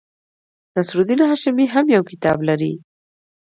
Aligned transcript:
نصیر 0.75 0.97
الدین 1.01 1.19
هاشمي 1.29 1.65
هم 1.73 1.85
یو 1.95 2.03
کتاب 2.11 2.37
لري. 2.47 2.73